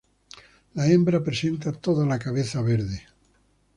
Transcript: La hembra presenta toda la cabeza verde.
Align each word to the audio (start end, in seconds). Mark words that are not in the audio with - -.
La 0.73 0.87
hembra 0.87 1.21
presenta 1.23 1.71
toda 1.71 2.07
la 2.07 2.17
cabeza 2.17 2.63
verde. 2.63 3.05